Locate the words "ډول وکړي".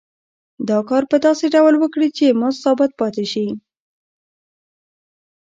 1.55-2.09